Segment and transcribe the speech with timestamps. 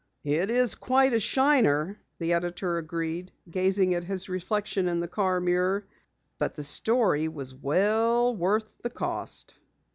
[0.25, 5.39] "It is quite a shiner," the editor agreed, gazing at his reflection in the car
[5.39, 5.85] mirror.
[6.39, 9.53] "But the story was well worth the cost."